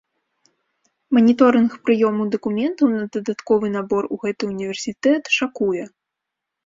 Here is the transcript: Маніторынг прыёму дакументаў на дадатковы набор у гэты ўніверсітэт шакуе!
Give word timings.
Маніторынг 1.17 1.71
прыёму 1.89 2.21
дакументаў 2.35 2.87
на 2.95 3.03
дадатковы 3.17 3.67
набор 3.77 4.03
у 4.17 4.21
гэты 4.25 4.43
ўніверсітэт 4.53 5.23
шакуе! 5.41 5.83